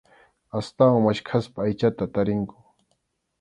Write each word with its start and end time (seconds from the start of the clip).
Astawan 0.59 1.03
maskhaspa 1.07 1.59
aychata 1.65 2.09
tarinku. 2.17 2.57